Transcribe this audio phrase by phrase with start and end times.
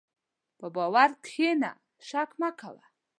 [0.59, 1.71] په باور کښېنه،
[2.07, 2.85] شک مه کوه.